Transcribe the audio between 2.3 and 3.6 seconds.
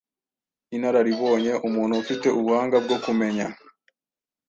ubuhanga bwo kumenya